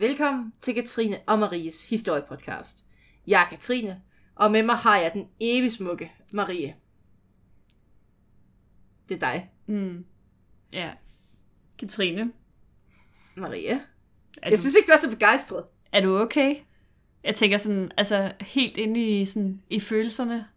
[0.00, 2.86] Velkommen til Katrine og Maries historiepodcast.
[3.26, 4.02] Jeg er Katrine,
[4.34, 6.76] og med mig har jeg den evig smukke Marie.
[9.08, 10.04] Det er dig, Mm.
[10.72, 10.92] Ja.
[11.78, 12.32] Katrine,
[13.36, 13.68] Marie.
[13.70, 13.80] er,
[14.42, 15.66] Jeg du, synes ikke, du er så begejstret.
[15.92, 16.56] er du okay?
[17.24, 20.48] Jeg tænker sådan, altså helt inde i, sådan, i følelserne.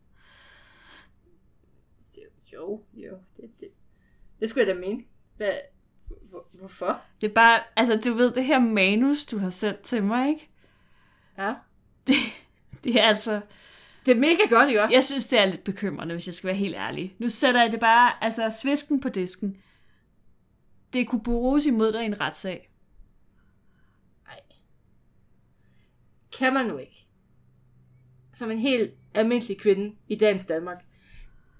[2.54, 3.70] Jo, jo, det, det,
[4.40, 5.04] det skulle jeg da mene.
[5.38, 5.52] Hvad,
[6.30, 7.02] hvor, hvorfor?
[7.24, 10.50] Det er bare, altså du ved, det her manus, du har sendt til mig, ikke?
[11.38, 11.56] Ja.
[12.84, 13.42] Det er altså,
[14.06, 14.82] Det er mega godt, ikke?
[14.82, 17.16] jeg synes, det er lidt bekymrende, hvis jeg skal være helt ærlig.
[17.20, 19.58] Nu sætter jeg det bare, altså svisken på disken.
[20.94, 22.72] Det kunne bruges imod dig i en retssag.
[26.40, 27.08] Kan man nu ikke.
[28.34, 30.86] Som en helt almindelig kvinde i dagens Danmark.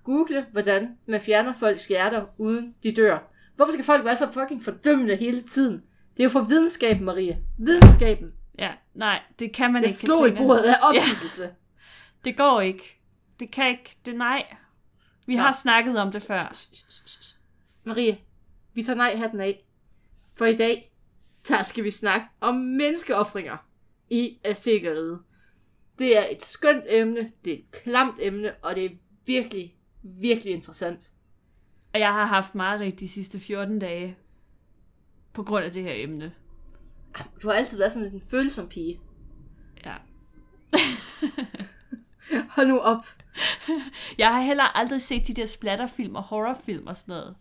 [0.04, 3.33] Google, hvordan man fjerner folks hjerter, uden de dør.
[3.56, 5.84] Hvorfor skal folk være så fucking fordømmende hele tiden?
[6.18, 7.44] Det er jo for videnskaben, Marie.
[7.58, 8.34] Videnskaben.
[8.60, 10.48] Ja, nej, det kan man Jeg ikke, slog i Katrine.
[10.48, 11.44] bordet af ophidselse.
[11.44, 11.50] Ja.
[12.26, 13.00] Det går ikke.
[13.40, 13.96] Det kan ikke.
[14.06, 14.56] Det nej.
[15.28, 15.42] Vi Nå.
[15.42, 16.38] har snakket om det før.
[17.84, 18.18] Marie,
[18.74, 19.66] vi tager nej-hatten af.
[20.38, 20.92] For i dag,
[21.48, 23.58] der skal vi snakke om menneskeoffringer
[24.10, 25.20] i Aztekeriet.
[26.00, 28.90] Det er et skønt emne, det er et klamt emne, og det er
[29.26, 31.10] virkelig, virkelig interessant.
[31.94, 34.18] Og jeg har haft meget de sidste 14 dage.
[35.34, 36.34] På grund af det her emne.
[37.42, 39.00] Du har altid været sådan lidt en følsom pige.
[39.86, 39.94] Ja.
[42.56, 43.06] Hold nu op.
[44.18, 47.36] Jeg har heller aldrig set de der splatterfilm og horrorfilm og sådan noget.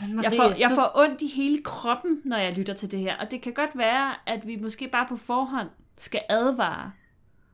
[0.00, 3.00] Marie, Jeg får, jeg så- får ondt i hele kroppen, når jeg lytter til det
[3.00, 3.16] her.
[3.16, 6.92] Og det kan godt være, at vi måske bare på forhånd skal advare.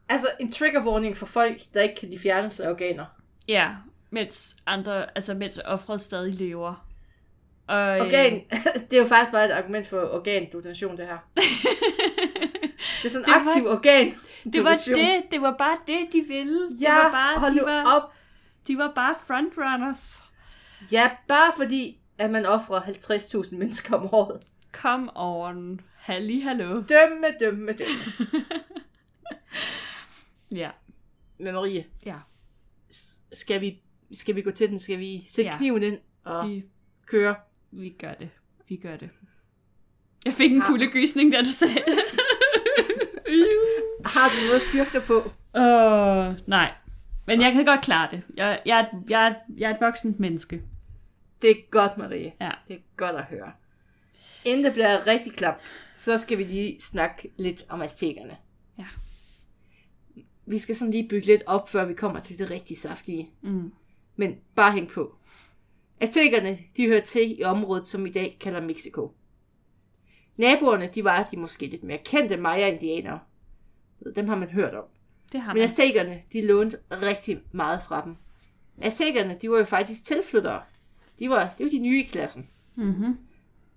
[0.09, 3.05] Altså, en trigger warning for folk, der ikke kan lide fjernelse af organer.
[3.49, 3.71] Ja,
[4.15, 6.87] mens andre, altså mens offret stadig lever.
[7.67, 8.43] Og, øh, Organ,
[8.91, 11.19] det er jo faktisk bare et argument for organdonation, det her.
[13.03, 14.15] Det er sådan en Det var- aktiv organ.
[14.53, 16.69] det var det, det var bare det, de ville.
[16.71, 18.11] det Ja, var bare, hold de, nu var, op.
[18.69, 20.23] de var bare frontrunners.
[20.93, 24.41] Ja, bare fordi, at man offrer 50.000 mennesker om året.
[24.73, 25.81] Come on.
[25.97, 26.67] Halli, hallo.
[26.75, 28.09] Dømme, dømme, dømme.
[30.53, 30.71] Ja.
[31.39, 32.15] Men Marie, Ja.
[33.33, 33.79] skal vi,
[34.13, 34.79] skal vi gå til den?
[34.79, 35.57] Skal vi sætte Ja.
[35.57, 36.65] kniven ind og Vi,
[37.07, 37.35] køre?
[37.71, 38.29] vi gør det.
[38.69, 39.11] Vi gør det.
[40.25, 41.99] Jeg fik en kuldegysning, da du sagde det.
[44.05, 45.17] Har du noget styrke på?
[45.55, 46.73] Uh, nej.
[47.27, 48.23] Men jeg kan godt klare det.
[48.37, 50.63] Jeg, jeg, er, jeg, er, jeg er et voksent menneske.
[51.43, 52.33] Det er godt, Marie.
[52.41, 52.51] Ja.
[52.69, 53.53] Det er godt at høre.
[54.45, 55.57] Inden det bliver rigtig klamt,
[55.95, 58.37] så skal vi lige snakke lidt om aztekerne.
[58.79, 58.85] Ja.
[60.47, 63.31] Vi skal sådan lige bygge lidt op, før vi kommer til det rigtig saftige.
[63.43, 63.73] Mm.
[64.17, 65.15] Men bare hæng på.
[66.01, 69.13] Aztekerne, de hører til i området, som i dag kalder Mexico.
[70.37, 73.19] Naboerne, de var de måske lidt mere kendte Maya-indianere.
[74.17, 74.85] Dem har man hørt om.
[75.33, 75.65] Det har Men man.
[75.65, 78.17] aztekerne, de lånte rigtig meget fra dem.
[78.83, 80.63] Aztekerne, de var jo faktisk tilflyttere.
[81.19, 82.49] De var, det var de nye i klassen.
[82.77, 83.17] Mm-hmm.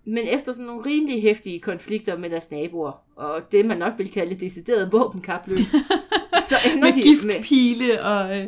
[0.05, 4.11] Men efter sådan nogle rimelig hæftige konflikter med deres naboer, og det man nok vil
[4.11, 5.57] kalde decideret våbenkapløb,
[6.49, 8.47] så ender Med de med, giftpile og, øh,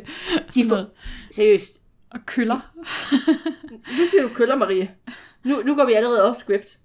[0.54, 0.86] de får,
[1.30, 1.79] seriøst,
[2.10, 2.72] og køller.
[3.98, 4.94] nu siger du køller, Marie.
[5.44, 6.78] Nu, nu går vi allerede off script.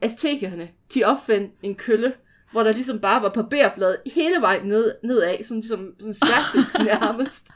[0.00, 2.12] Aztekerne, de opfandt en kølle,
[2.52, 7.48] hvor der ligesom bare var barberblad hele vejen ned, nedad, sådan ligesom sådan sværfisk nærmest.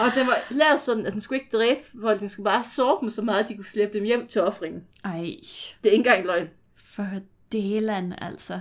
[0.00, 2.98] Og den var lavet sådan, at den skulle ikke dræbe folk, den skulle bare såre
[3.00, 4.84] dem så meget, at de kunne slæbe dem hjem til offringen.
[5.04, 6.50] Ej, Det er ikke engang løgn.
[6.76, 7.06] for
[7.52, 8.60] delan altså.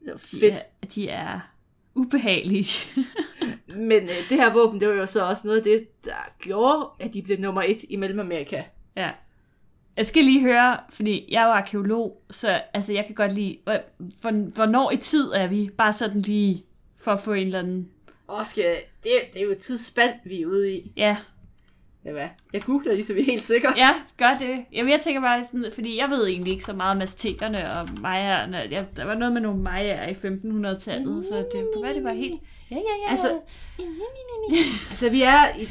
[0.00, 0.54] Det var De fedt.
[0.82, 1.40] er, de er
[1.94, 3.04] ubehagelige.
[3.90, 6.86] Men øh, det her våben, det var jo så også noget af det, der gjorde,
[7.00, 8.62] at de blev nummer et i Mellemamerika.
[8.96, 9.10] ja.
[9.96, 13.58] Jeg skal lige høre, fordi jeg er jo arkeolog, så altså, jeg kan godt lide,
[13.64, 13.80] hvor-
[14.20, 15.70] hvor- hvornår i tid er vi?
[15.78, 16.64] Bare sådan lige
[16.96, 17.88] for at få en eller anden...
[18.28, 20.92] Og skal, det, det er jo et tidsspand, vi er ude i.
[20.96, 21.16] Ja,
[22.04, 22.28] Ja, hvad?
[22.52, 23.72] Jeg googler lige, så vi er helt sikre.
[23.76, 24.64] Ja, gør det.
[24.72, 27.88] Jamen, jeg tænker bare sådan, fordi jeg ved egentlig ikke så meget om aztekerne og
[28.00, 28.56] mayaerne.
[28.70, 32.12] Ja, der var noget med nogle mayaer i 1500-tallet, så det kunne være, det var
[32.12, 32.40] helt...
[32.70, 33.10] Ja, ja, ja.
[33.10, 33.28] Altså,
[34.90, 35.68] altså vi er i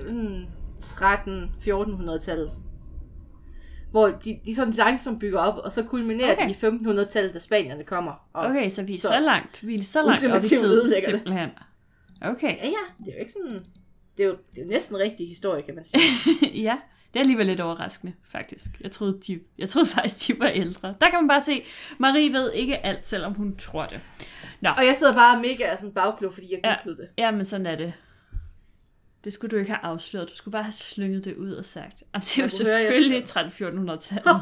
[0.00, 0.46] sådan
[0.80, 2.50] 13-1400-tallet.
[3.90, 6.46] Hvor de, de sådan langsomt bygger op, og så kulminerer Okay.
[6.48, 8.12] de i 1500-tallet, da spanierne kommer.
[8.32, 9.66] Og, Okay, så vi er så, Så- langt.
[9.66, 11.14] Vi er så langt op i Ultimativt tid, ødelægger det.
[11.16, 11.48] simpelthen.
[12.22, 13.60] Okay, Ja, ja, det er jo ikke sådan...
[14.16, 16.02] Det er jo, det er jo næsten rigtig historie, kan man sige.
[16.68, 16.76] ja.
[17.12, 18.66] Det er alligevel lidt overraskende, faktisk.
[18.80, 20.88] Jeg troede, de, jeg troede faktisk, de var ældre.
[21.00, 21.64] Der kan man bare se,
[21.98, 24.00] Marie ved ikke alt, selvom hun tror det.
[24.62, 26.74] Og jeg sidder bare mega sådan bagklog, fordi jeg Ja.
[26.84, 27.08] googlede det.
[27.18, 27.92] Ja, men sådan er det.
[29.24, 30.28] Det skulle du ikke have afsløret.
[30.28, 32.02] Du skulle bare have slynget det ud og sagt.
[32.14, 34.40] Jamen, det er jo selvfølgelig 13-1400-tallet.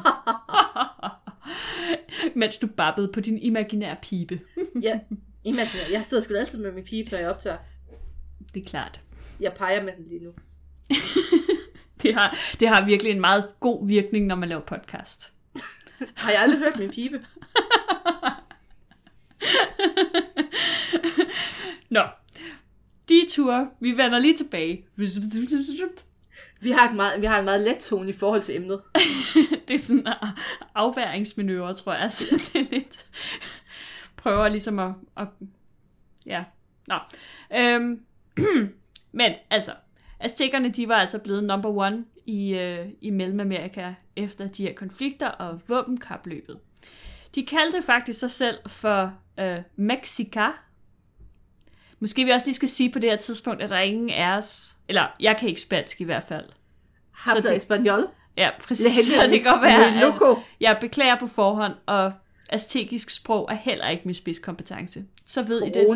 [2.37, 4.41] Mens du babbede på din imaginære pibe.
[4.83, 5.01] Ja,
[5.45, 5.85] imaginer.
[5.93, 7.57] Jeg sidder sgu altid med min pipe, når jeg optager.
[8.55, 9.01] Det er klart.
[9.41, 10.33] Jeg peger med den lige nu.
[12.03, 15.33] Det har, det har virkelig en meget god virkning, når man laver podcast.
[16.17, 17.21] Har jeg aldrig hørt min pibe?
[21.91, 22.03] Nå,
[23.09, 24.87] de ture, vi vender lige tilbage.
[26.61, 28.83] Vi har, et meget, vi har en meget let tone i forhold til emnet.
[29.69, 30.15] Det er sådan en
[30.75, 32.13] afværingsmanøvre, tror jeg.
[32.13, 33.07] Så det er lidt...
[34.17, 34.93] Prøver ligesom at...
[35.17, 35.29] at
[36.27, 36.45] ja,
[36.89, 36.95] nå.
[37.57, 38.01] Øhm,
[39.13, 39.73] men altså,
[40.21, 45.29] Aztekerne, de var altså blevet number one i, øh, i Mellemamerika efter de her konflikter
[45.29, 46.59] og våbenkapløbet.
[47.35, 50.49] De kaldte faktisk sig selv for øh, Mexica.
[52.01, 54.37] Måske vi også lige skal sige på det her tidspunkt, at der er ingen af
[54.37, 56.45] os, eller jeg kan ikke spansk i hvert fald.
[57.11, 58.07] Habla det- español.
[58.37, 59.07] Ja, præcis.
[59.07, 60.39] Så det kan godt være, Loco.
[60.61, 62.13] jeg beklager på forhånd, og
[62.51, 65.05] aztekisk sprog er heller ikke min spidskompetence.
[65.27, 65.87] Så ved I det.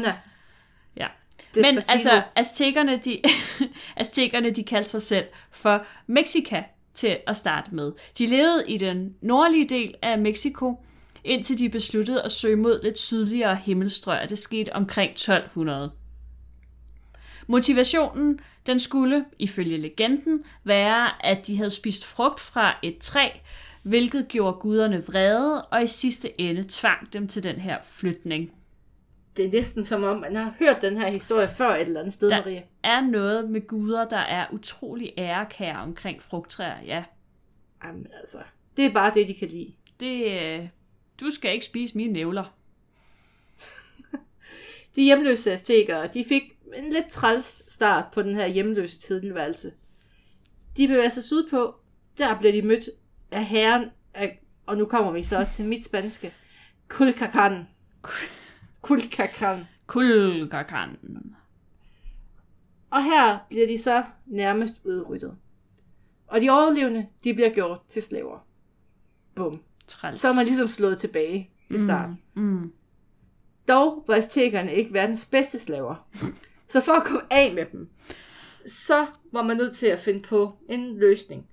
[1.56, 1.62] Ja.
[1.62, 1.92] Men Despacito.
[1.92, 3.20] altså, aztekerne, de,
[3.96, 6.62] aztekerne, de kaldte sig selv for Mexica
[6.94, 7.92] til at starte med.
[8.18, 10.84] De levede i den nordlige del af Mexico,
[11.24, 15.92] indtil de besluttede at søge mod lidt sydligere himmelstrøg, og det skete omkring 1200.
[17.46, 23.28] Motivationen, den skulle, ifølge legenden, være, at de havde spist frugt fra et træ,
[23.84, 28.50] hvilket gjorde guderne vrede, og i sidste ende tvang dem til den her flytning.
[29.36, 32.14] Det er næsten som om, man har hørt den her historie før et eller andet
[32.14, 32.62] sted, Der Maria.
[32.82, 36.80] er noget med guder, der er utrolig ærekære omkring frugttræer.
[36.86, 37.04] Ja,
[37.84, 38.38] Jamen altså,
[38.76, 39.72] det er bare det, de kan lide.
[40.00, 40.68] det, øh,
[41.20, 42.54] du skal ikke spise mine nævler.
[44.96, 46.42] De hjemløse aztekere, de fik
[46.76, 49.72] en lidt træls start på den her hjemløse tilværelse.
[50.76, 51.74] De bevæger sig sydpå,
[52.18, 52.88] der bliver de mødt
[53.30, 56.34] af herren af, og nu kommer vi så til mit spanske,
[56.88, 57.66] Kulkakan.
[58.84, 59.64] Kulkakan.
[59.86, 60.96] Kulkakan.
[62.90, 65.36] Og her bliver de så nærmest udryddet.
[66.26, 68.46] Og de overlevende, de bliver gjort til slaver.
[69.34, 69.60] Bum.
[69.86, 70.20] Træls.
[70.20, 72.10] Så er man ligesom slået tilbage til start.
[72.34, 72.72] Mm.
[73.68, 76.08] Dog var aztekerne ikke verdens bedste slaver.
[76.72, 77.88] Så for at komme af med dem,
[78.66, 81.46] så var man nødt til at finde på en løsning.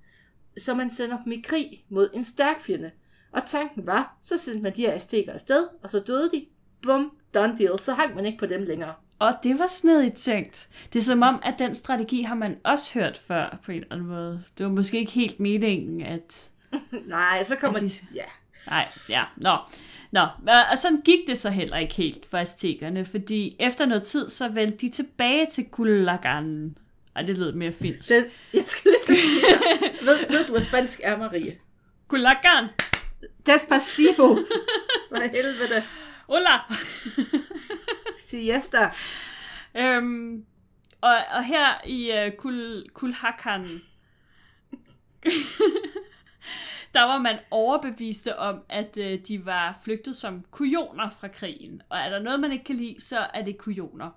[0.58, 2.90] Så man sender dem i krig mod en stærk fjende.
[3.32, 6.46] Og tanken var, så sendte man de her aztekere afsted, og så døde de.
[6.82, 7.78] Bum, done deal.
[7.78, 8.94] Så hang man ikke på dem længere.
[9.18, 10.68] Og det var snedigt tænkt.
[10.92, 13.94] Det er som om, at den strategi har man også hørt før på en eller
[13.94, 14.42] anden måde.
[14.58, 16.50] Det var måske ikke helt meningen, at...
[17.06, 17.92] Nej, så kommer Er de-.
[18.14, 18.24] Ja.
[18.66, 19.56] Nej, ja, nå.
[20.12, 20.20] Nå,
[20.72, 24.48] og sådan gik det så heller ikke helt for aztekerne, fordi efter noget tid, så
[24.48, 26.76] vendte de tilbage til Kulagan.
[27.16, 28.04] Ej, det lød mere fint.
[28.04, 28.14] Så
[28.54, 29.90] jeg skal lige sige dig.
[30.06, 31.56] ved, ved du, hvad spansk er, Marie?
[32.08, 32.68] Kulagan!
[33.46, 34.38] Despacito.
[35.10, 35.82] Hvad helvede.
[36.26, 36.72] Hola!
[38.18, 38.90] Siesta.
[39.76, 40.44] Øhm,
[41.00, 43.66] og, og her i uh, Kul, Kulhakan,
[46.94, 51.82] der var man overbeviste om, at uh, de var flygtet som kujoner fra krigen.
[51.88, 54.10] Og er der noget, man ikke kan lide, så er det kujoner.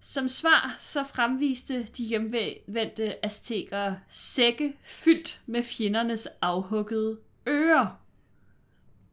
[0.00, 8.00] Som svar så fremviste de hjemvendte aztekere sække fyldt med fjendernes afhuggede ører.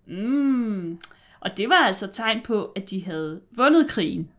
[0.05, 0.99] Mm.
[1.41, 4.31] Og det var altså tegn på, at de havde vundet krigen.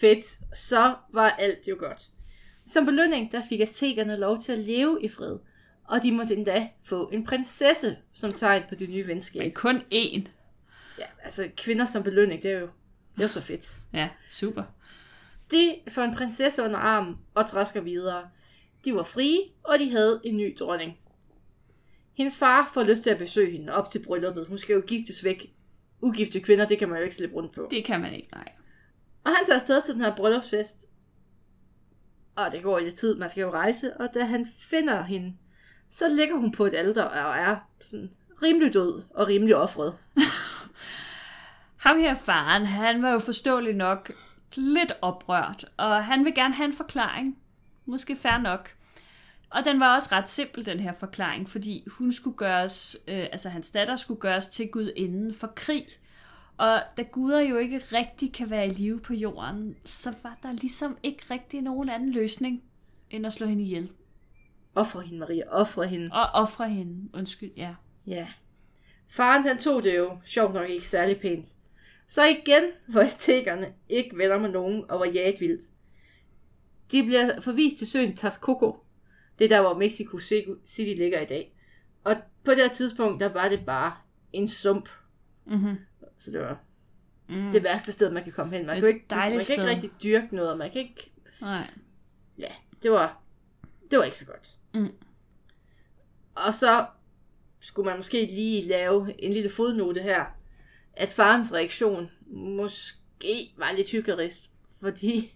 [0.00, 0.24] Fedt.
[0.58, 2.10] Så var alt jo godt.
[2.66, 5.38] Som belønning, der fik aztekerne lov til at leve i fred.
[5.84, 9.42] Og de måtte endda få en prinsesse som tegn på det nye venskab.
[9.42, 10.28] Men kun én.
[10.98, 12.68] Ja, altså kvinder som belønning, det er jo,
[13.16, 13.76] det er jo så fedt.
[13.92, 14.62] Ja, super.
[15.50, 18.28] De får en prinsesse under armen og træsker videre.
[18.84, 20.98] De var frie, og de havde en ny dronning.
[22.14, 24.46] Hendes far får lyst til at besøge hende op til brylluppet.
[24.46, 25.55] Hun skal jo giftes væk.
[26.02, 27.68] Ugifte kvinder, det kan man jo ikke slippe rundt på.
[27.70, 28.52] Det kan man ikke, nej.
[29.24, 30.90] Og han tager afsted til den her bryllupsfest.
[32.36, 33.96] Og det går i lidt tid, man skal jo rejse.
[33.96, 35.36] Og da han finder hende,
[35.90, 38.12] så ligger hun på et alter og er sådan
[38.42, 39.96] rimelig død og rimelig offret.
[41.86, 44.12] Ham her faren, han var jo forståeligt nok
[44.56, 47.38] lidt oprørt, og han vil gerne have en forklaring.
[47.86, 48.70] Måske fair nok.
[49.50, 53.48] Og den var også ret simpel, den her forklaring, fordi hun skulle gøres, øh, altså
[53.48, 55.86] hans datter skulle gøres til Gud inden for krig.
[56.56, 60.52] Og da guder jo ikke rigtig kan være i live på jorden, så var der
[60.52, 62.62] ligesom ikke rigtig nogen anden løsning,
[63.10, 63.90] end at slå hende ihjel.
[64.74, 65.42] Offre hende, Maria.
[65.48, 66.10] Offre hende.
[66.12, 67.74] Og ofre hende, undskyld, ja.
[68.06, 68.28] Ja.
[69.08, 71.46] Faren han tog det jo sjovt nok ikke særlig pænt.
[72.08, 72.62] Så igen
[72.94, 75.62] var aztekerne ikke venner med nogen og var jaget vildt.
[76.92, 78.85] De bliver forvist til søen Texcoco.
[79.38, 80.18] Det er der, hvor Mexico
[80.66, 81.56] City ligger i dag.
[82.04, 83.96] Og på det her tidspunkt, der var det bare
[84.32, 84.88] en sump.
[85.46, 85.76] Mm-hmm.
[86.18, 86.62] Så det var
[87.28, 87.50] Mm.
[87.52, 88.66] det værste sted, man kan komme hen.
[88.66, 91.12] Man kan ikke, man kan ikke rigtig dyrke noget, og man kan ikke...
[91.40, 91.70] Nej.
[92.38, 92.52] Ja,
[92.82, 93.22] det var,
[93.90, 94.58] det var ikke så godt.
[94.74, 94.92] Mm.
[96.34, 96.86] Og så
[97.60, 100.24] skulle man måske lige lave en lille fodnote her,
[100.92, 104.50] at farens reaktion måske var lidt hyggerisk,
[104.80, 105.34] fordi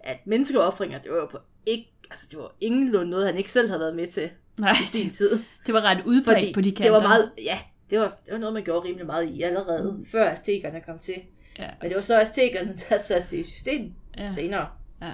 [0.00, 3.68] at menneskeoffringer, det var jo på ikke, altså det var ingenlunde noget, han ikke selv
[3.68, 5.42] havde været med til Nej, i sin tid.
[5.66, 6.84] det var ret udbredt på de kanter.
[6.84, 7.58] det var meget, ja,
[7.90, 11.14] det var, det var noget, man gjorde rimelig meget i allerede, før aztekerne kom til.
[11.58, 11.68] Ja.
[11.80, 14.28] Men det var så aztekerne, der satte det i system ja.
[14.28, 14.68] senere.
[15.02, 15.12] Ja.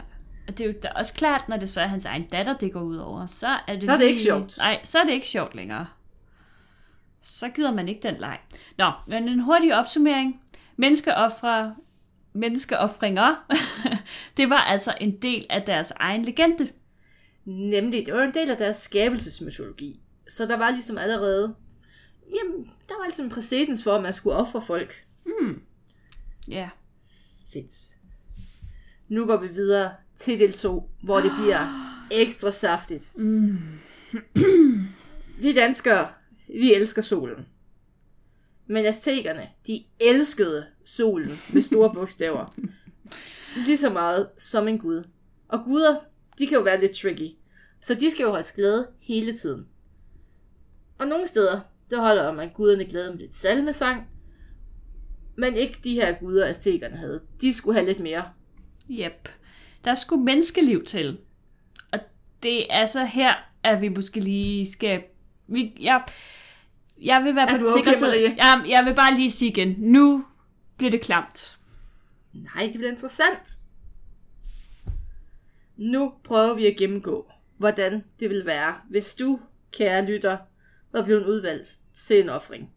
[0.48, 2.72] Og det er jo da også klart, når det så er hans egen datter, det
[2.72, 4.10] går ud over, så er det, Så er det lige...
[4.10, 4.58] ikke sjovt.
[4.58, 5.86] Nej, så er det ikke sjovt længere.
[7.22, 8.38] Så gider man ikke den leg.
[8.78, 10.40] Nå, men en hurtig opsummering.
[10.76, 11.74] Menneskeoffre,
[12.32, 13.46] menneskeoffringer,
[14.36, 16.68] det var altså en del af deres egen legende.
[17.44, 20.00] Nemlig, det var en del af deres skabelsesmytologi.
[20.28, 21.54] Så der var ligesom allerede,
[22.34, 25.04] jamen, der var ligesom en præcedens for, at man skulle ofre folk.
[26.48, 26.68] Ja.
[27.52, 27.96] Fedt.
[29.08, 31.58] Nu går vi videre til del 2, hvor det bliver
[32.22, 33.12] ekstra saftigt.
[33.16, 33.58] Mm.
[35.42, 36.08] vi danskere,
[36.48, 37.46] vi elsker solen.
[38.66, 42.54] Men aztekerne, de elskede solen med store bogstaver.
[43.66, 45.04] Lige så meget som en gud.
[45.48, 45.96] Og guder,
[46.38, 47.30] de kan jo være lidt tricky.
[47.80, 49.66] Så de skal jo holdes glade hele tiden.
[50.98, 51.60] Og nogle steder,
[51.90, 54.02] der holder man guderne glade med lidt salmesang.
[55.36, 57.20] Men ikke de her guder, aztekerne havde.
[57.40, 58.24] De skulle have lidt mere.
[58.90, 59.28] Yep.
[59.84, 61.18] Der skulle menneskeliv til.
[61.92, 61.98] Og
[62.42, 65.02] det er så her, at vi måske lige skal...
[65.46, 66.04] Vi, jeg,
[67.02, 68.34] jeg vil være på den sikre side.
[68.36, 69.74] Jeg, jeg vil bare lige sige igen.
[69.78, 70.24] Nu
[70.76, 71.58] bliver det klamt.
[72.32, 73.58] Nej, det bliver interessant.
[75.76, 79.40] Nu prøver vi at gennemgå, hvordan det vil være, hvis du,
[79.72, 80.38] kære lytter,
[80.92, 82.70] var blevet udvalgt til en offring.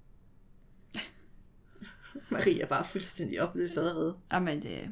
[2.30, 4.18] Marie er bare fuldstændig opløst allerede.
[4.34, 4.90] Jamen, det...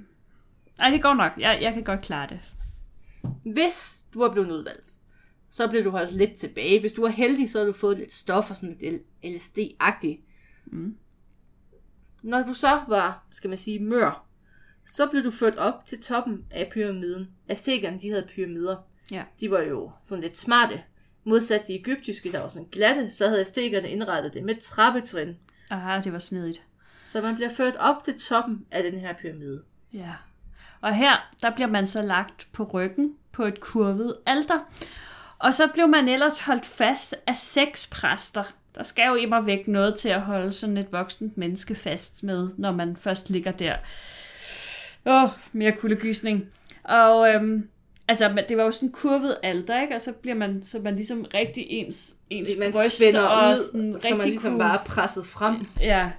[0.80, 1.32] Ej, det går nok.
[1.38, 2.40] Jeg, jeg kan godt klare det.
[3.54, 5.00] Hvis du er blevet udvalgt,
[5.50, 6.80] så bliver du holdt lidt tilbage.
[6.80, 10.22] Hvis du er heldig, så har du fået lidt stof og sådan lidt LSD-agtigt.
[10.66, 10.98] Mm.
[12.24, 14.25] Når du så var, skal man sige, mør,
[14.86, 17.28] så blev du ført op til toppen af pyramiden.
[17.50, 18.78] Aztekerne, de havde pyramider.
[19.12, 19.24] Ja.
[19.40, 20.84] De var jo sådan lidt smarte.
[21.24, 25.38] Modsat de egyptiske, der var sådan glatte, så havde aztekerne indrettet det med trappetrin.
[25.70, 26.62] Aha, det var snedigt.
[27.06, 29.64] Så man bliver ført op til toppen af den her pyramide.
[29.94, 30.14] Ja.
[30.82, 34.60] Og her, der bliver man så lagt på ryggen på et kurvet alter.
[35.40, 38.44] Og så blev man ellers holdt fast af seks præster.
[38.76, 42.50] Der skal jo immer væk noget til at holde sådan et voksent menneske fast med,
[42.58, 43.76] når man først ligger der.
[45.06, 46.46] Åh, oh, mere kuldegysning.
[46.84, 47.70] Og øhm,
[48.08, 49.96] altså, man- det var jo sådan kurvet alter, ikke?
[49.96, 53.96] Og så bliver man, så man ligesom rigtig ens, ens Man spænder og ud, sådan
[54.00, 55.68] så man ligesom kunne- bare er presset frem.
[55.82, 56.12] Ja,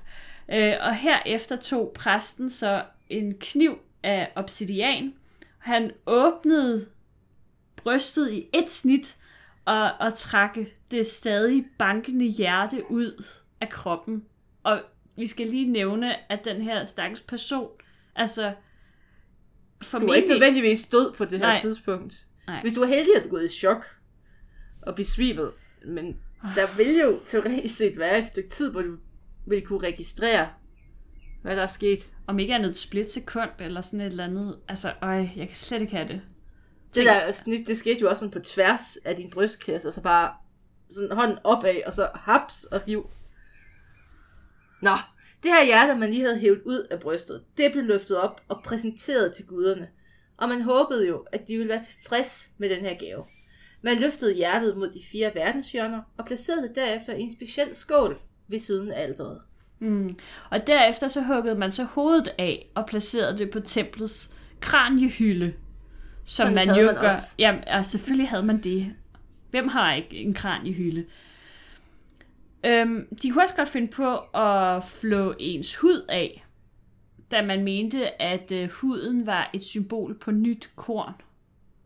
[0.52, 5.12] øh, og herefter tog præsten så en kniv af obsidian.
[5.58, 6.86] Han åbnede
[7.76, 9.16] brystet i et snit
[9.64, 10.56] og, og trak
[10.90, 13.24] det stadig bankende hjerte ud
[13.60, 14.22] af kroppen.
[14.62, 14.80] Og
[15.16, 17.68] vi skal lige nævne, at den her stakkels person,
[18.16, 18.52] altså
[19.80, 20.16] Du er formentlig...
[20.16, 21.58] ikke nødvendigvis død på det her Nej.
[21.60, 22.26] tidspunkt.
[22.46, 22.60] Nej.
[22.60, 23.86] Hvis du er heldig, er du gået i chok
[24.82, 25.52] og besvimet.
[25.86, 26.16] Men
[26.54, 28.96] der vil jo teoretisk set være et stykke tid, hvor du
[29.46, 30.48] vil kunne registrere,
[31.42, 32.16] hvad der er sket.
[32.26, 34.58] Om ikke andet et splitsekund eller sådan et eller andet.
[34.68, 36.20] Altså, øj, jeg kan slet ikke have det.
[36.94, 40.02] Det der snit, det skete jo også sådan på tværs af din brystkasse, og så
[40.02, 40.34] bare
[40.90, 43.10] sådan hånden opad, og så haps og hiv.
[44.82, 44.90] Nå,
[45.46, 48.60] det her hjerte, man lige havde hævet ud af brystet, det blev løftet op og
[48.64, 49.88] præsenteret til guderne.
[50.36, 53.24] Og man håbede jo, at de ville være tilfreds med den her gave.
[53.82, 58.18] Man løftede hjertet mod de fire verdenshjørner og placerede det derefter i en speciel skål
[58.48, 59.40] ved siden af alderet.
[59.80, 60.16] Mm.
[60.50, 65.52] Og derefter så huggede man så hovedet af og placerede det på templets kraniehylde.
[66.24, 67.08] Som Sådan man jo man gør.
[67.08, 67.34] også.
[67.38, 68.92] Ja, og selvfølgelig havde man det.
[69.50, 71.04] Hvem har ikke en kraniehylde?
[72.66, 76.44] Øhm, de kunne også godt finde på at flå ens hud af,
[77.30, 81.12] da man mente, at øh, huden var et symbol på nyt korn.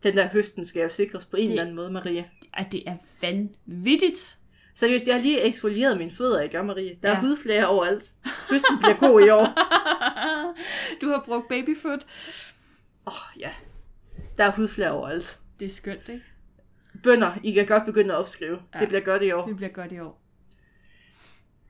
[0.03, 2.25] Den der høsten skal jo sikres på en eller anden måde, Maria.
[2.55, 4.37] At det er vanvittigt.
[4.75, 6.97] Seriøst, jeg har lige eksfolieret mine fødder, ikke, Marie?
[7.03, 7.21] Der er Ja.
[7.21, 8.05] hudflager overalt.
[8.51, 9.47] Høsten bliver god i år.
[11.01, 12.07] Du har brugt babyfoot.
[13.07, 13.51] Åh, oh, ja.
[14.37, 15.39] Der er hudflager overalt.
[15.61, 16.25] Det er skønt, ikke?
[17.03, 18.59] Bønder, I kan godt begynde at opskrive.
[18.75, 18.79] Ja.
[18.79, 19.43] Det bliver godt i år.
[19.47, 20.20] Det bliver godt i år.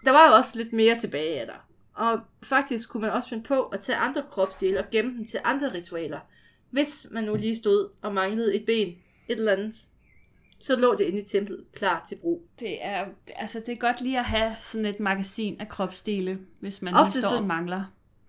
[0.05, 1.57] Der var jo også lidt mere tilbage af dig.
[1.95, 5.41] Og faktisk kunne man også finde på at tage andre kropsdele og gemme dem til
[5.45, 6.21] andre ritualer.
[6.71, 8.89] Hvis man nu lige stod og manglede et ben,
[9.29, 9.75] et eller andet.
[10.59, 12.43] så lå det inde i templet, klar til brug.
[12.61, 16.83] Det er, altså, det er godt lige at have sådan et magasin af kropsdele, hvis
[16.83, 17.85] man Ofte står så- og mangler.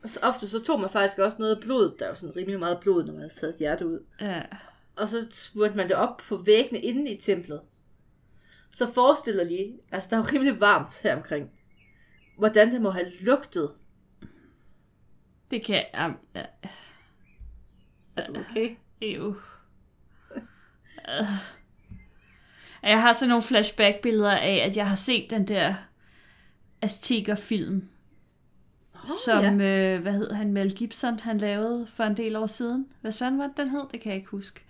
[0.06, 1.96] Så ofte så tog man faktisk også noget af blodet.
[2.00, 4.00] Der var sådan rimelig meget blod, når man havde taget hjerte ud.
[4.22, 4.42] Ja.
[4.96, 7.62] Og så smurte man det op på væggene inde i templet.
[8.74, 11.50] Så forestiller lige, altså der er jo rimelig varmt her omkring,
[12.42, 13.72] hvordan det må have lugtet.
[15.52, 15.84] Det kan...
[16.06, 16.42] Um, uh,
[18.16, 18.76] Er du okay?
[19.02, 19.34] Ew.
[21.10, 21.26] Øh.
[22.84, 25.76] Jeg har sådan nogle flashback-billeder af, at jeg har set den der
[26.82, 27.90] Azteker-film,
[28.94, 32.88] Oh, som, øh, hvad hed han, Mel Gibson, han lavede for en del år siden.
[33.02, 33.82] Hvad sådan var det, den hed?
[33.92, 34.66] Det kan jeg ikke huske.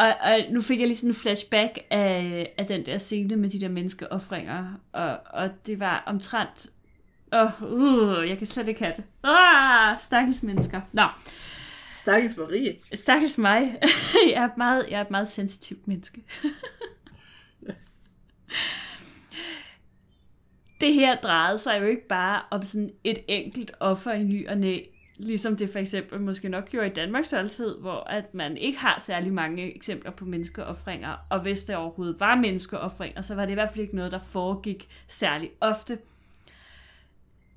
[0.00, 3.50] Og, og nu fik jeg lige sådan en flashback af, af den der scene med
[3.50, 6.66] de der menneskeoffringer, og, og det var omtrent...
[7.32, 9.04] Åh, oh, uh, jeg kan slet ikke have det.
[9.24, 10.80] Ah, stakkels mennesker.
[10.92, 11.02] Nå,
[12.00, 12.76] Stakkels Marie.
[12.94, 13.78] Stakkels mig.
[14.30, 16.24] jeg, er et meget, jeg er et meget sensitivt menneske.
[20.80, 24.58] det her drejede sig jo ikke bare om sådan et enkelt offer i ny og
[24.58, 24.78] næ,
[25.22, 28.78] ligesom det for eksempel måske nok gjorde i Danmark så altid, hvor at man ikke
[28.78, 33.50] har særlig mange eksempler på menneskeoffringer, og hvis der overhovedet var menneskeoffringer, så var det
[33.50, 35.98] i hvert fald ikke noget, der foregik særlig ofte.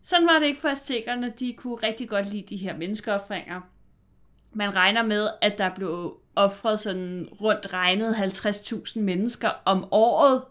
[0.03, 1.33] Sådan var det ikke for aztekerne.
[1.39, 3.61] De kunne rigtig godt lide de her menneskeoffringer.
[4.53, 10.43] Man regner med, at der blev offret sådan rundt regnet 50.000 mennesker om året.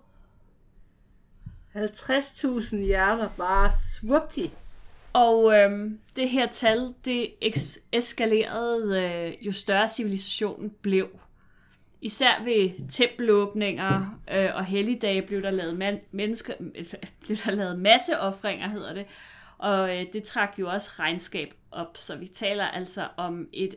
[1.76, 4.50] 50.000 hjerter bare swupti.
[5.12, 11.08] Og øhm, det her tal, det eks- eskalerede, øh, jo større civilisationen blev.
[12.00, 16.84] Især ved tempelåbninger øh, og helligdage blev der lavet man- mennesker, øh,
[17.26, 19.06] blev der lavet masseoffringer, hedder det.
[19.58, 23.74] Og øh, det trak jo også regnskab op, så vi taler altså om et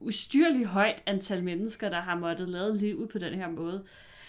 [0.00, 3.84] ustyrligt højt antal mennesker, der har måttet lave livet på den her måde.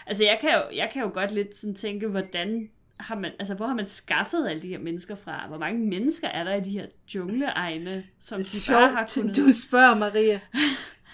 [0.07, 3.53] Altså jeg kan jo, jeg kan jo godt lidt sådan tænke, hvordan har man, altså
[3.53, 5.47] hvor har man skaffet alle de her mennesker fra?
[5.47, 9.23] Hvor mange mennesker er der i de her jungleegne, som de er bare har sjovt,
[9.23, 9.37] kunnet...
[9.37, 10.39] du spørger, Maria.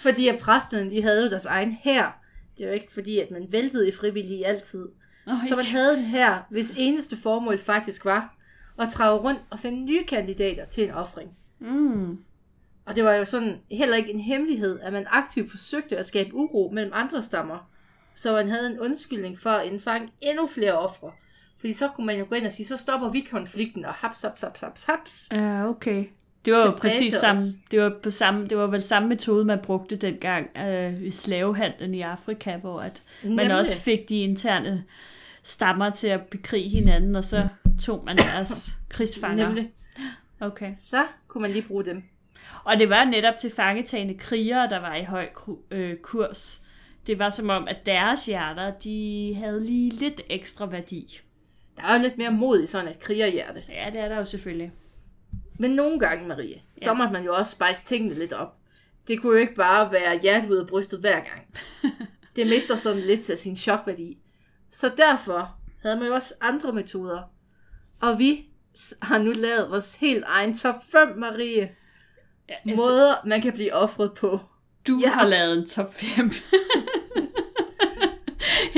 [0.02, 2.12] Fordi at præsterne, de havde jo deres egen her.
[2.58, 4.88] Det er jo ikke fordi, at man væltede i frivillige altid.
[5.28, 8.36] Nå, Så man havde den her, hvis eneste formål faktisk var
[8.80, 11.38] at trage rundt og finde nye kandidater til en offring.
[11.60, 12.18] Mm.
[12.86, 16.34] Og det var jo sådan heller ikke en hemmelighed, at man aktivt forsøgte at skabe
[16.34, 17.70] uro mellem andre stammer.
[18.16, 21.12] Så man havde en undskyldning for at indfange endnu flere ofre.
[21.64, 24.22] Fordi så kunne man jo gå ind og sige, så stopper vi konflikten, og haps,
[24.22, 25.30] haps, haps, haps, haps.
[25.32, 26.06] Ja, okay.
[26.46, 29.60] Det var jo præcis samme, det var, på samme, det var vel samme metode, man
[29.64, 33.58] brugte dengang øh, i slavehandlen i Afrika, hvor at man Nemlig.
[33.58, 34.84] også fik de interne
[35.44, 37.48] stammer til at bekrige hinanden, og så
[37.82, 39.48] tog man deres krigsfanger.
[39.48, 39.72] Nemlig.
[40.40, 40.74] Okay.
[40.76, 42.04] Så kunne man lige bruge dem.
[42.64, 45.30] Og det var netop til fangetagende krigere, der var i høj
[45.72, 46.62] øh, kurs.
[47.08, 51.20] Det var som om, at deres hjerter, de havde lige lidt ekstra værdi.
[51.78, 53.64] Der er jo lidt mere mod i sådan et krigerhjerte.
[53.70, 54.72] Ja, det er der jo selvfølgelig.
[55.60, 58.56] Men nogle gange, Marie, så måtte man jo også spice tingene lidt op.
[59.08, 61.48] Det kunne jo ikke bare være hjertet ud af brystet hver gang.
[62.36, 64.18] Det mister sådan lidt af sin chokværdi.
[64.72, 67.22] Så derfor havde man jo også andre metoder.
[68.02, 68.46] Og vi
[69.02, 71.76] har nu lavet vores helt egen top 5, Marie.
[72.50, 74.40] Ja, Altså, måder, man kan blive offret på.
[74.88, 75.08] du ja.
[75.08, 75.14] ja.
[75.14, 76.32] har lavet en top 5.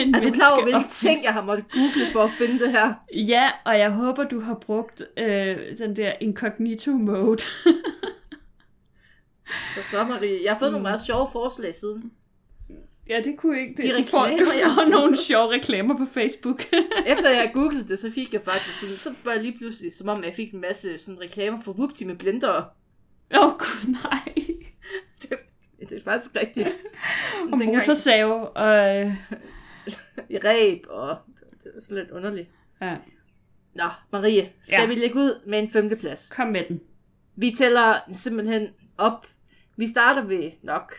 [0.07, 2.71] en Er du klar over, hvilke ting, jeg har måttet google for at finde det
[2.71, 2.93] her?
[3.13, 7.41] Ja, og jeg håber, du har brugt øh, den der incognito mode.
[9.75, 10.39] Så så, Marie.
[10.43, 10.73] Jeg har fået mm.
[10.73, 12.11] nogle meget sjove forslag siden.
[13.09, 13.73] ja, det kunne ikke.
[13.77, 13.83] Det.
[13.83, 14.91] De du får, reklamer, du jeg har får fået.
[14.91, 16.61] nogle sjove reklamer på Facebook.
[17.05, 20.09] Efter jeg googlede det, så fik jeg faktisk sådan, så var jeg lige pludselig, som
[20.09, 22.71] om jeg fik en masse sådan reklamer for Whoopty med blender.
[23.37, 24.33] Åh, oh, gud, nej.
[25.21, 25.29] Det,
[25.89, 26.67] det er faktisk rigtigt.
[27.51, 28.49] Og motorsave.
[28.49, 29.13] Og, øh,
[30.29, 31.17] i ræb, og
[31.63, 32.49] det var sådan lidt underligt.
[32.81, 32.97] ja,
[33.75, 34.87] Nå, Marie, skal ja.
[34.87, 36.33] Vi lægge ud med en femteplads?
[36.35, 36.79] kom med den.
[37.35, 38.67] Vi tæller simpelthen
[38.97, 39.27] op.
[39.77, 40.93] Vi starter ved nok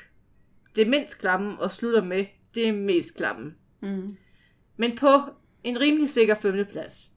[0.77, 3.55] det mindst klamme, og slutter med det mest klamme.
[3.83, 4.17] Mm.
[4.77, 5.09] Men på
[5.65, 7.11] en rimelig sikker femteplads,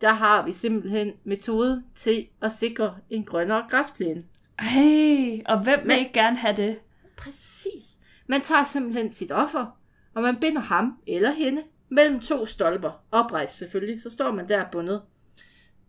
[0.00, 4.22] der har vi simpelthen metode til at sikre en grønnere græsplæne.
[4.60, 6.78] Hey, og hvem vil Men- ikke gerne have det?
[7.16, 7.98] Præcis.
[8.26, 9.77] Man tager simpelthen sit offer,
[10.14, 13.04] og man binder ham eller hende mellem to stolper.
[13.10, 15.02] Oprejst selvfølgelig, så står man der bundet.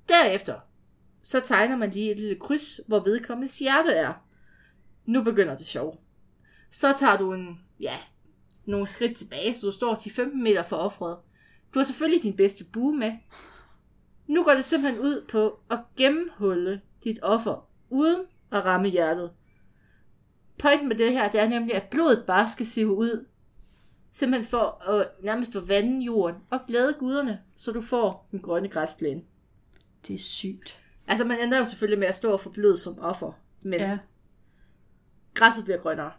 [0.09, 0.59] Derefter,
[1.23, 4.13] så tegner man lige et lille kryds, hvor vedkommendes hjerte er.
[5.05, 6.01] Nu begynder det sjov.
[6.71, 7.93] Så tager du en, ja,
[8.65, 11.17] nogle skridt tilbage, så du står til 15 meter fra offret.
[11.73, 13.11] Du har selvfølgelig din bedste bue med.
[14.27, 19.31] Nu går det simpelthen ud på at gennemhulle dit offer, uden at ramme hjertet.
[20.57, 23.25] Pointen med det her, det er nemlig, at blodet bare skal sive ud.
[24.11, 28.69] Simpelthen for at nærmest at vande jorden og glæde guderne, så du får den grønne
[28.69, 29.21] græsplæne.
[30.07, 30.79] Det er sygt.
[31.07, 33.31] Altså, man ender jo selvfølgelig med at stå og få som offer,
[33.63, 33.79] men.
[33.79, 33.97] Ja.
[35.33, 36.11] græsset bliver grønnere.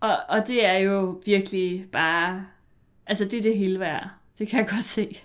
[0.00, 2.46] Og, og det er jo virkelig bare...
[3.06, 4.10] Altså, det er det hele værd.
[4.38, 5.22] Det kan jeg godt se.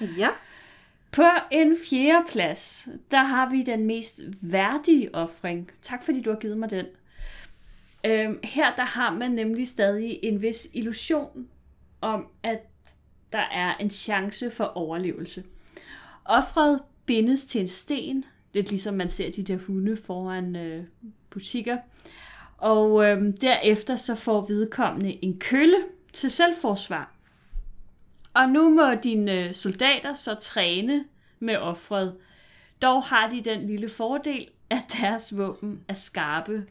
[0.00, 0.28] Ja.
[1.12, 5.70] På en fjerde plads, der har vi den mest værdige offring.
[5.82, 6.86] Tak fordi du har givet mig den.
[8.06, 11.48] Øhm, her der har man nemlig stadig en vis illusion
[12.00, 12.60] om, at
[13.32, 15.44] der er en chance for overlevelse.
[16.24, 20.84] Offret bindes til en sten, lidt ligesom man ser de der hunde foran øh,
[21.30, 21.78] butikker.
[22.58, 25.78] Og øhm, derefter så får vedkommende en kølle
[26.12, 27.12] til selvforsvar.
[28.34, 31.04] Og nu må dine øh, soldater så træne
[31.38, 32.14] med offret.
[32.82, 36.66] Dog har de den lille fordel, at deres våben er skarpe.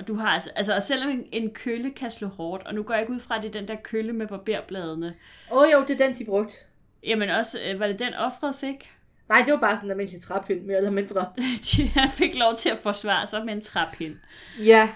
[0.00, 2.82] Og du har altså, altså og selvom en, en kølle kan slå hårdt, og nu
[2.82, 5.14] går jeg ikke ud fra, at det er den der kølle med barberbladene.
[5.52, 6.54] Åh oh, jo, det er den, de brugte.
[7.02, 8.92] Jamen også, øh, var det den offret fik?
[9.28, 11.32] Nej, det var bare sådan en almindelig træpind, mere eller mindre.
[12.00, 14.16] Han fik lov til at forsvare sig med en træpind.
[14.58, 14.88] Ja.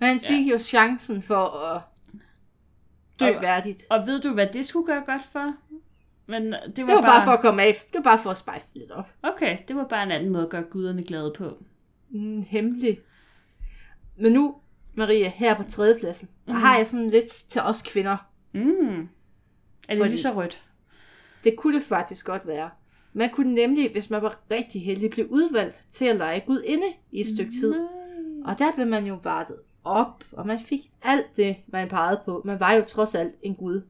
[0.00, 0.52] Men han fik ja.
[0.52, 1.82] jo chancen for at
[3.20, 3.82] dø Og- værdigt.
[3.90, 5.54] Og ved du, hvad det skulle gøre godt for?
[6.26, 7.74] Men det var, Det var bare for at komme af.
[7.86, 9.08] Det var bare for at spejse lidt op.
[9.22, 11.56] Okay, det var bare en anden måde at gøre guderne glade på.
[12.10, 12.98] Mm, hemmelig.
[14.20, 14.54] Men nu,
[14.94, 16.60] Maria, her på tredjepladsen, der Mhm.
[16.62, 18.16] har jeg sådan lidt til os kvinder.
[18.54, 19.08] Mm.
[19.88, 20.64] Er det lige så rødt?
[21.44, 22.70] Det kunne det faktisk godt være.
[23.12, 26.86] Man kunne nemlig, hvis man var rigtig heldig, blive udvalgt til at lege Gud inde
[27.12, 27.74] i et stykke tid.
[28.44, 32.42] Og der blev man jo vartet op, og man fik alt det, man pegede på.
[32.44, 33.82] Man var jo trods alt en Gud.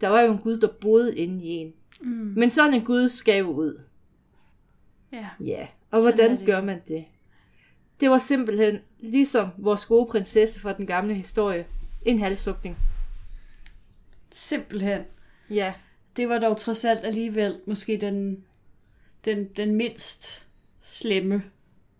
[0.00, 1.72] Der var jo en Gud, der boede inde i en.
[2.00, 2.08] Mm.
[2.36, 3.80] Men sådan en Gud skal jo ud.
[5.12, 5.26] Ja.
[5.40, 7.04] Ja, og Sådan hvordan gør man det?
[8.00, 11.66] Det var simpelthen, ligesom vores gode prinsesse fra den gamle historie,
[12.06, 12.76] en halshugning.
[14.30, 15.00] Simpelthen.
[15.50, 15.74] Ja,
[16.16, 18.44] Det var dog trods alt alligevel måske den,
[19.24, 20.46] den, den mindst
[20.82, 21.42] slemme.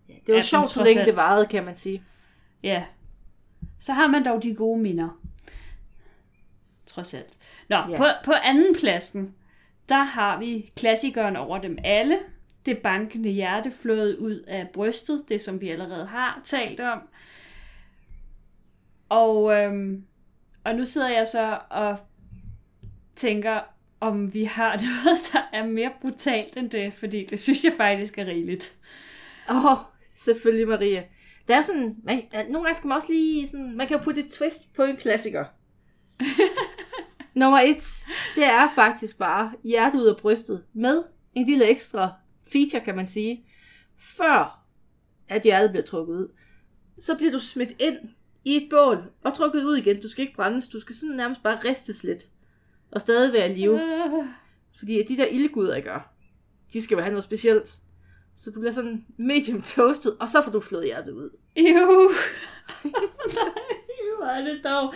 [0.09, 2.03] det var Ja, sjovt, så længe det varede, kan man sige.
[2.63, 2.85] Ja.
[3.79, 5.21] Så har man dog de gode minder.
[6.87, 7.39] Trods alt.
[7.69, 7.89] Nå, Ja.
[7.91, 7.97] ja.
[7.97, 9.35] på, på anden pladsen,
[9.89, 12.19] der har vi klassikeren over dem alle.
[12.69, 16.99] Det bankende hjerte flået ud af brystet, det som vi allerede har talt om.
[19.09, 20.05] Og, øhm,
[20.65, 21.99] og nu sidder jeg så og
[23.17, 23.61] tænker,
[24.01, 28.19] om vi har noget, der er mere brutalt end det, fordi det synes jeg faktisk
[28.19, 28.77] er rigeligt.
[29.51, 31.05] Åh, oh, selvfølgelig Maria.
[31.49, 34.21] Der er sådan, man, nogle gange skal man også lige sådan, man kan jo putte
[34.21, 35.45] et twist på en klassiker.
[37.35, 41.03] Nummer et, det er faktisk bare hjertet ud af brystet med
[41.35, 42.11] en lille ekstra
[42.53, 43.45] feature, kan man sige.
[43.99, 44.65] Før
[45.29, 46.29] at hjertet bliver trukket ud,
[47.01, 47.99] så bliver du smidt ind
[48.45, 50.01] i et bål og trukket ud igen.
[50.01, 52.23] Du skal ikke brændes, du skal sådan nærmest bare ristes lidt
[52.91, 53.81] og stadig være i live.
[54.79, 56.13] Fordi at de der ildguder, gør,
[56.73, 57.69] de skal jo have noget specielt.
[58.37, 61.31] Så du bliver sådan medium toasted, og så får du flået hjertet ud.
[61.57, 62.11] Jo.
[64.19, 64.95] Hvor er det dog.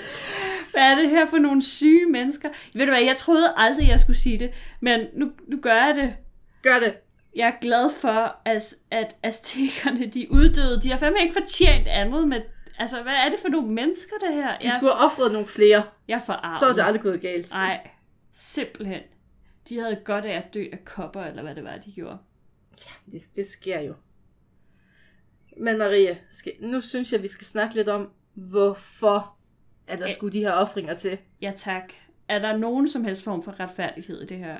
[0.71, 2.49] Hvad er det her for nogle syge mennesker?
[2.75, 5.95] Ved du hvad, jeg troede aldrig, jeg skulle sige det, men nu, nu gør jeg
[5.95, 6.17] det.
[6.63, 6.95] Gør det!
[7.37, 10.81] Jeg er glad for, at, at aztekerne, de uddøde.
[10.83, 12.41] De har fandme ikke fortjent andet med...
[12.79, 14.59] Altså, hvad er det for nogle mennesker, det her?
[14.59, 16.59] De skulle have offret nogle flere, jeg er forarvet.
[16.61, 17.51] så er det aldrig gået galt.
[17.51, 17.91] Nej,
[18.33, 19.01] simpelthen.
[19.69, 22.19] De havde godt af at dø af kopper, eller hvad det var, de gjorde.
[23.13, 23.95] Det, det sker jo.
[25.61, 29.37] Men Maria, skal, nu synes jeg, vi skal snakke lidt om, hvorfor
[29.87, 30.11] at der Ja.
[30.11, 31.19] skulle de her offringer til.
[31.43, 31.93] Ja, tak.
[32.29, 34.57] Er der nogen som helst form for retfærdighed i det her?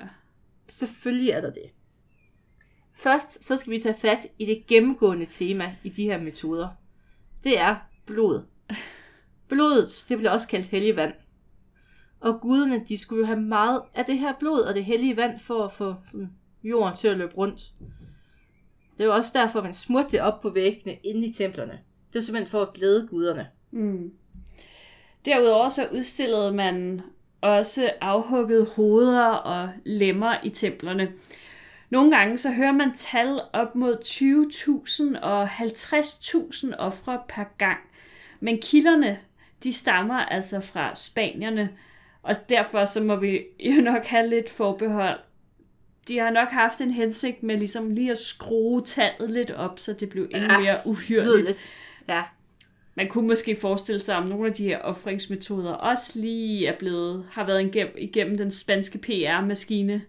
[0.69, 1.71] Selvfølgelig er der det.
[2.95, 6.69] Først så skal vi tage fat i det gennemgående tema i de her metoder.
[7.45, 7.77] Det er
[8.07, 8.43] blod.
[9.49, 11.15] Blodet, det bliver også kaldt hellig vand.
[12.21, 15.39] Og guderne, de skulle jo have meget af det her blod og det hellige vand
[15.39, 16.33] for at få sådan,
[16.65, 17.61] jorden til at løbe rundt.
[18.99, 21.73] Det var også derfor, man smurte det op på væggene inde i templerne.
[21.73, 23.47] Det var simpelthen for at glæde guderne.
[23.71, 24.11] Mm.
[25.25, 27.01] Derudover så udstillede man
[27.41, 31.13] også afhuggede hoveder og lemmer i templerne.
[31.93, 33.97] Nogle gange så hører man tal op mod
[35.15, 37.79] 20.000 og 50.000 ofre per gang.
[38.41, 39.19] Men kilderne,
[39.63, 41.71] de stammer altså fra spanierne,
[42.23, 45.19] og derfor så må vi jo nok have lidt forbehold.
[46.09, 49.93] De har nok haft en hensigt med ligesom lige at skrue tallet lidt op, så
[49.93, 51.59] det blev endnu mere uhyrligt.
[52.09, 52.23] Ja,
[52.95, 57.27] Man kunne måske forestille sig, om nogle af de her offringsmetoder også lige er blevet,
[57.33, 60.03] har været igennem, igennem den spanske PR-maskine.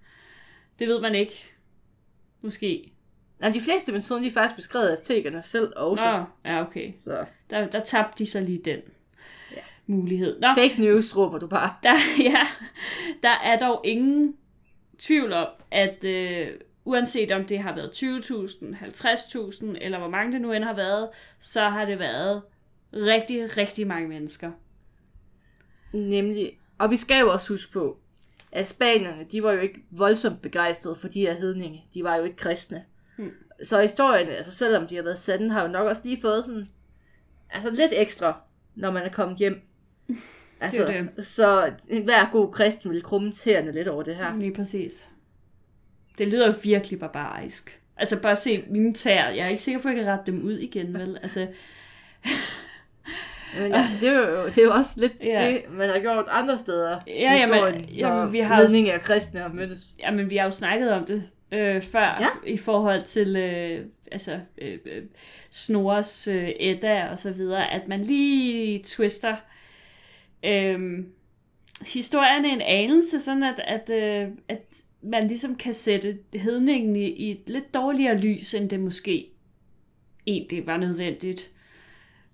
[0.80, 1.53] Det ved man ikke.
[2.43, 2.93] Måske.
[3.39, 6.12] Nå, de fleste metoder, de er faktisk beskrevet af aztekerne selv også.
[6.12, 6.91] Nå, ja, okay.
[6.95, 8.79] Så Der, der tabte de så lige den.
[9.51, 9.62] Ja.
[9.86, 10.39] mulighed.
[10.39, 11.73] Nå, Fake news, råber du bare.
[11.84, 11.93] der,
[12.29, 12.47] ja,
[13.23, 14.36] der er dog ingen
[14.99, 16.47] tvivl om, at øh,
[16.86, 21.10] uanset om det har været 20.000, 50.000, eller hvor mange det nu end har været,
[21.39, 22.41] så har det været
[22.93, 24.51] rigtig, rigtig mange mennesker.
[25.93, 27.97] Nemlig, og vi skal jo også huske på,
[28.54, 31.84] at spanierne, de var jo ikke voldsomt begejstrede for de her hedninge.
[31.94, 32.84] De var jo ikke kristne.
[33.18, 33.32] Hmm.
[33.63, 36.70] Så historien, altså selvom de har været sande, har jo nok også lige fået sådan,
[37.50, 38.42] altså lidt ekstra,
[38.76, 39.62] når man er kommet hjem.
[40.62, 44.38] Altså, Det er så hver god kristen vil krumme tæerne lidt over det her.
[44.38, 45.10] Lige præcis.
[46.18, 47.82] Det lyder jo virkelig barbarisk.
[47.98, 49.30] Altså bare se mine tæer.
[49.30, 51.20] Jeg er ikke sikker på, at jeg kan rette dem ud igen, vel?
[51.22, 51.48] Altså,
[53.60, 55.48] Men altså, det er jo, det er jo også lidt Ja.
[55.50, 58.94] det, man har gjort andre steder Ja, i jamen, historien, jamen, når vi har hedninge
[58.94, 59.96] og kristne har mødtes.
[60.04, 62.52] jamen, vi har jo snakket om det øh, før, Ja.
[62.54, 65.04] i forhold til øh, altså, øh, øh,
[65.52, 69.36] Snores øh, Edda og så videre, at man lige twister
[70.46, 71.00] øh,
[71.94, 74.63] historierne en anelse, sådan at, at, øh, at
[75.02, 79.28] man ligesom kan sætte hedningen i, i et lidt dårligere lys, end det måske
[80.28, 81.52] egentlig var nødvendigt.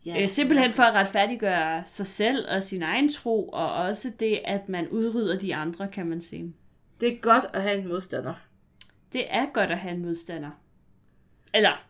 [0.06, 4.12] Ja, Øh, simpelthen altså, for at retfærdiggøre sig selv og sin egen tro, og også
[4.20, 6.54] det, at man udrydder de andre, kan man sige.
[7.00, 8.34] Det er godt at have en modstander.
[9.14, 10.52] Det er godt at have en modstander.
[11.54, 11.86] Eller,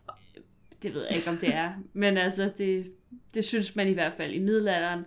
[0.84, 1.74] det ved jeg ikke, om det er.
[1.94, 2.94] men altså, det,
[3.34, 5.06] det synes man i hvert fald i middelalderen.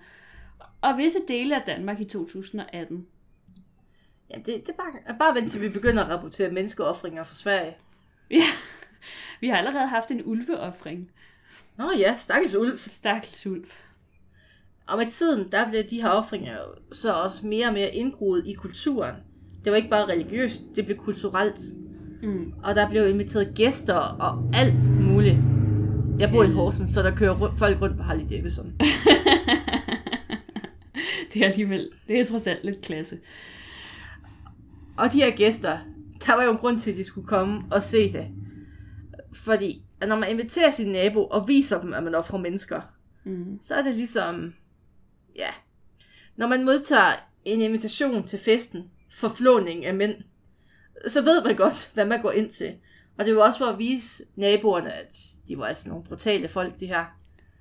[0.80, 3.06] Og visse dele af Danmark i 2018.
[4.30, 7.76] Ja, det, det er bare, bare vent til vi begynder at rapportere menneskeoffringer fra Sverige.
[8.30, 8.44] Ja,
[9.40, 11.10] vi har allerede haft en ulveoffring.
[11.78, 12.78] Nå ja, stakkels ulv.
[12.78, 13.64] Stakkels ulv.
[14.88, 16.56] Og med tiden, der blev de her offringer
[16.92, 19.14] så også mere og mere indgroet i kulturen.
[19.64, 21.60] Det var ikke bare religiøst, det blev kulturelt.
[22.22, 22.52] Mm.
[22.64, 25.36] Og der blev inviteret gæster og alt muligt.
[26.18, 28.72] Jeg bor i Horsens, så der kører folk rundt på Harley Davidson.
[31.32, 33.16] Det er alligevel, det er trods alt lidt klasse.
[34.96, 35.78] Og de her gæster,
[36.26, 38.26] der var jo en grund til, at de skulle komme og se det.
[39.34, 42.80] Fordi at når man inviterer sin nabo og viser dem, at man offrer mennesker,
[43.24, 43.58] Mm.
[43.62, 44.54] så er det ligesom,
[45.36, 45.48] ja,
[46.36, 47.12] når man modtager
[47.44, 50.14] en invitation til festen for flåning af mænd,
[51.06, 52.74] så ved man godt, hvad man går ind til.
[53.18, 55.16] Og det var også for at vise naboerne, at
[55.48, 57.04] de var altså nogle brutale folk, de her.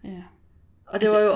[0.04, 0.21] Ja.
[0.88, 1.34] Og det var jo,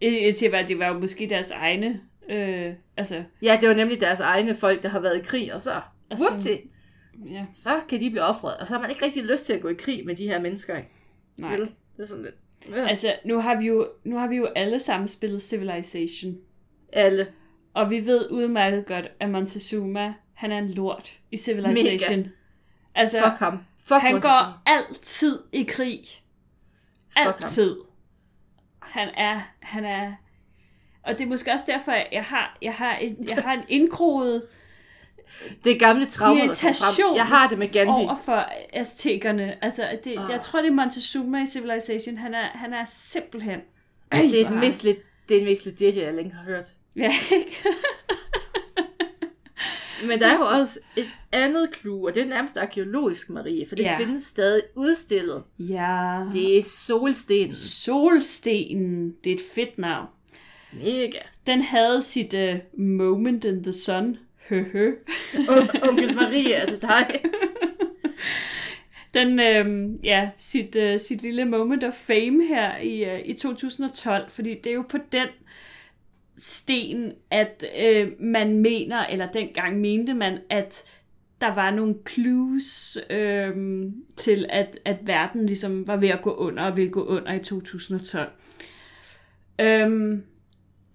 [0.00, 3.68] Jeg, jeg siger bare, at det var jo måske deres egne, øh, altså, ja, det
[3.68, 5.80] var nemlig deres egne folk, der har været i krig, og så,
[6.10, 6.48] Altså- whoopty,
[7.26, 8.56] ja, så kan de blive offret.
[8.56, 10.40] Og så har man ikke rigtig lyst til at gå i krig med de her
[10.40, 10.88] mennesker, ikke?
[11.40, 11.56] nej.
[11.56, 11.60] Vel?
[11.96, 12.34] Det er sådan lidt,
[12.76, 12.88] ja.
[12.88, 16.36] Altså, nu har, vi jo, nu har vi jo alle sammen spillet Civilization.
[16.92, 17.26] alle.
[17.74, 22.18] Og vi ved udmærket godt, at Montezuma, han er en lort i Civilization.
[22.18, 22.28] Mega.
[22.94, 23.58] Altså, Fuck ham.
[23.78, 24.34] Fuck han Montezuma.
[24.34, 26.00] går altid i krig.
[27.16, 27.76] Altid.
[28.82, 30.12] Han er, han er...
[31.02, 33.64] Og det er måske også derfor, at jeg har, jeg har, et, jeg har en
[33.68, 34.42] indgroet
[35.64, 37.16] Det gamle kommer irritation.
[37.16, 37.90] Jeg har det med Gandhi.
[38.04, 39.64] over for aztekerne.
[39.64, 40.30] Altså, det, Ah.
[40.30, 42.16] jeg tror, det er Montezuma i Civilization.
[42.16, 43.60] Han er, han er simpelthen...
[44.12, 46.66] Ej, Det er den mest, lidt, det er den mest legit, jeg længe har hørt.
[46.96, 47.64] Ja, ikke?
[50.08, 53.76] Men der er jo også et andet clue, og det er nærmest arkeologisk, Marie, for
[53.76, 53.96] det ja.
[53.98, 55.42] findes stadig udstillet.
[55.58, 56.20] ja.
[56.32, 57.52] Det er solstenen.
[57.52, 60.06] Solstenen, det er et fedt navn.
[60.72, 61.18] Mega.
[61.46, 64.16] Den havde sit uh, moment in the sun.
[64.48, 64.94] Høhø.
[65.88, 67.22] Onkel Marie, er det dig?
[69.14, 74.30] Den, øh, ja, sit, øh, sit lille moment of fame her i, øh, i 2012,
[74.30, 75.28] fordi det er jo på den
[76.38, 80.84] sten, at øh, man mener, eller dengang mente man, at
[81.40, 83.52] der var nogle clues øh,
[84.16, 87.38] til, at, at verden ligesom var ved at gå under, og ville gå under i
[87.38, 88.30] 2012.
[89.60, 90.22] Øhm,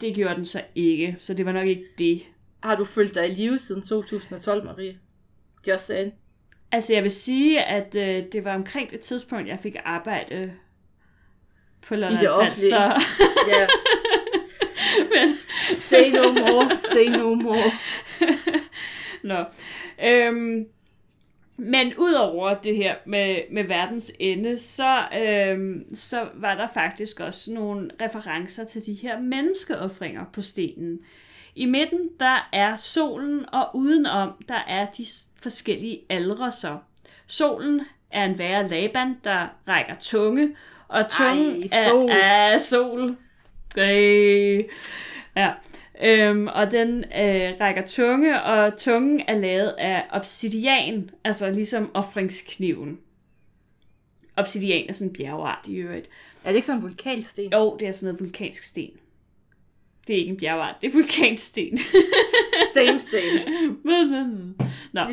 [0.02, 2.22] det gjorde den så ikke, så det var nok ikke det.
[2.63, 4.98] Har du følt dig i live siden 2012, Marie?
[5.67, 6.13] Just saying.
[6.72, 10.54] Altså, jeg vil sige, at øh, det var omkring det tidspunkt, jeg fik arbejde
[11.88, 12.76] på Lolland det offentlige.
[13.52, 13.67] Ja.
[15.00, 15.38] Men,
[15.72, 17.72] Say no more, say no more.
[19.24, 19.45] Nå.
[20.06, 20.65] Øhm,
[21.58, 27.54] men udover det her med, med verdens ende, så, øhm, så var der faktisk også
[27.54, 31.00] nogle referencer til de her menneskeoffringer på stenen.
[31.60, 35.06] I midten, der er solen, og udenom, der er de
[35.41, 36.78] forskellige aldre så.
[37.28, 40.56] Solen er en værre Laban, der rækker tunge,
[40.88, 42.10] og tungen Ej, sol.
[42.10, 43.15] er, er sol.
[43.80, 44.63] Øh.
[45.36, 45.52] Ja.
[46.04, 52.98] Øhm, og den øh, rækker tunge, og tungen er lavet af obsidian, altså ligesom offringskniven.
[54.38, 56.10] Obsidian er sådan en bjergart i øvrigt.
[56.43, 57.52] Er det ikke sådan en vulkansten?
[57.52, 58.91] Jo, det er sådan noget vulkansk sten.
[60.10, 61.78] Det er ikke en bjergart, det er vulkansten.
[62.76, 63.45] Same, same.
[64.93, 65.02] Nå.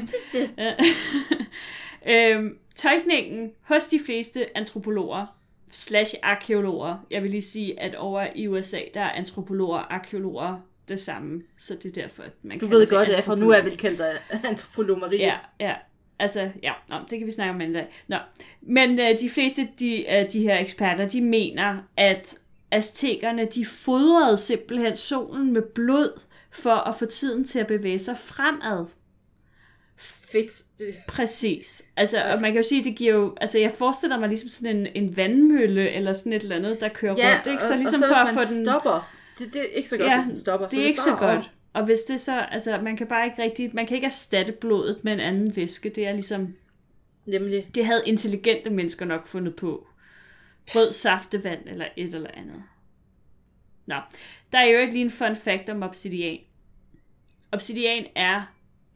[2.12, 5.26] øhm, tolkningen hos de fleste antropologer
[5.72, 10.60] slash arkeologer, jeg vil lige sige, at over i USA, der er antropologer og arkeologer
[10.88, 13.50] det samme, så det er derfor, at man Du kalder ved godt, at for nu
[13.50, 14.12] er vel kaldt dig
[14.44, 15.18] antropolog Marie.
[15.18, 15.74] Ja, ja.
[16.18, 17.86] Altså, ja, Nå, det kan vi snakke om en dag.
[18.08, 18.16] Nå.
[18.62, 22.38] Men øh, de fleste de, øh, de her eksperter, de mener, at
[22.70, 28.18] aztekerne, de fodrede simpelthen solen med blod, for at få tiden til at bevæge sig
[28.18, 28.86] fremad.
[29.96, 30.78] Fedt.
[30.78, 31.84] Det, Præcis.
[31.96, 33.34] Altså, og man kan jo sige, det giver jo...
[33.40, 36.88] Altså, jeg forestiller mig ligesom sådan en, en vandmølle, eller sådan et eller andet, der
[36.88, 37.64] kører ja, rundt, ikke?
[37.64, 38.66] Så og, ligesom og så, for at få den...
[38.66, 40.66] stopper, det, det er ikke så godt, Ja, hvis den stopper.
[40.66, 41.52] det er ikke så godt.
[41.72, 45.04] Og hvis det så, altså man kan bare ikke rigtig, man kan ikke erstatte blodet
[45.04, 45.88] med en anden væske.
[45.88, 46.54] Det er ligesom, Om.
[47.26, 47.66] Nemlig.
[47.74, 49.86] det havde intelligente mennesker nok fundet på.
[50.74, 52.62] Rød saftevand eller et eller andet.
[53.86, 53.96] Nå,
[54.52, 56.38] der er jo ikke lige en fun fact om obsidian.
[57.52, 58.42] Obsidian er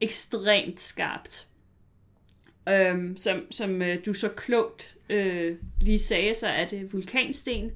[0.01, 1.47] ekstremt skarpt.
[2.69, 7.71] Øhm, som som øh, du så klogt øh, lige sagde, så er det vulkansten.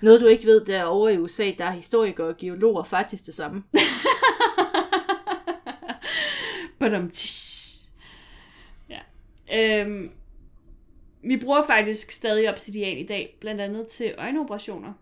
[0.00, 3.34] Noget du ikke ved, der over i USA, der er historikere og geologer faktisk det
[3.34, 3.62] samme.
[6.80, 7.10] Badum,
[8.88, 9.00] ja.
[9.54, 10.10] Øhm,
[11.22, 14.92] vi bruger faktisk stadig obsidian i dag, blandt andet til øjenoperationer.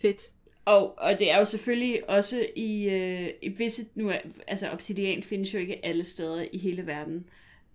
[0.00, 0.30] Fedt.
[0.64, 3.82] Og, og det er jo selvfølgelig også i, øh, i visse...
[3.94, 7.24] Nu er, altså obsidian findes jo ikke alle steder i hele verden.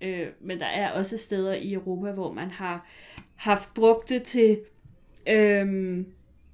[0.02, 2.90] Øh, men der er også steder i Europa, hvor man har
[3.36, 4.60] haft brugt det til
[5.30, 5.98] øh,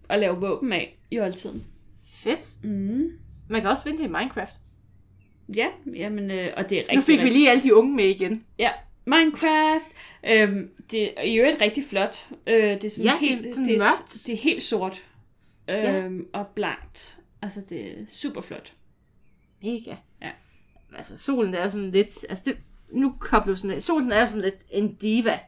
[0.09, 1.63] at lave våben af i oldtiden.
[2.09, 2.63] Fedt.
[2.63, 3.11] Mm.
[3.49, 4.55] Man kan også vinde det i Minecraft.
[5.55, 6.95] Ja, jamen, øh, og det er rigtig...
[6.95, 8.45] Nu fik vi lige alle de unge med igen.
[8.59, 8.69] Ja,
[9.05, 9.85] Minecraft.
[10.29, 12.27] Øhm, det er jo et rigtig flot.
[12.47, 14.23] Øh, det er sådan Ja, det er helt, sådan det, er, mørkt.
[14.25, 15.01] det er helt sort.
[15.69, 16.39] Øhm, Ja.
[16.39, 17.17] Og blankt.
[17.41, 18.73] Altså, det er super flot.
[19.63, 19.95] Mega.
[20.21, 20.29] Ja.
[20.95, 22.25] Altså, solen er jo sådan lidt...
[22.29, 22.57] Altså, det,
[22.91, 23.83] nu kobler sådan lidt.
[23.83, 25.39] Solen er jo sådan lidt en diva.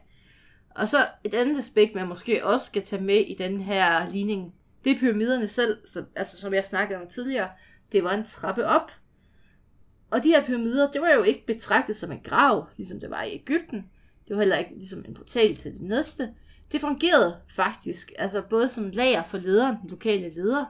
[0.70, 4.54] Og så et andet aspekt, man måske også skal tage med i den her ligning,
[4.84, 7.48] det er pyramiderne selv, som, altså, som jeg snakkede om tidligere.
[7.92, 8.92] Det var en trappe op.
[10.10, 13.22] Og de her pyramider, det var jo ikke betragtet som en grav, ligesom det var
[13.22, 13.84] i Ægypten.
[14.28, 16.28] Det var heller ikke ligesom en portal til det næste.
[16.72, 20.64] Det fungerede faktisk, altså både som lager for lederen, den lokale leder,